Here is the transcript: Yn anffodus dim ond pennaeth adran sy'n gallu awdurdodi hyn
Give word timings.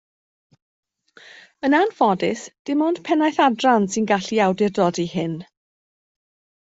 Yn 1.67 1.75
anffodus 1.81 2.47
dim 2.69 2.81
ond 2.87 3.03
pennaeth 3.09 3.39
adran 3.49 3.87
sy'n 3.97 4.09
gallu 4.13 4.41
awdurdodi 4.47 5.07
hyn 5.13 5.37